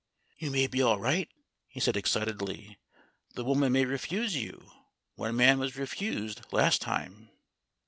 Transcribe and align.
"You 0.39 0.49
may 0.49 0.65
be 0.65 0.81
all 0.81 0.99
right," 0.99 1.29
he 1.67 1.79
said 1.79 1.95
excitedly; 1.95 2.79
"the 3.35 3.43
woman 3.43 3.71
may 3.71 3.85
refuse 3.85 4.35
you. 4.35 4.71
One 5.13 5.35
man 5.35 5.59
was 5.59 5.75
refused 5.77 6.41
last 6.51 6.81
time." 6.81 7.29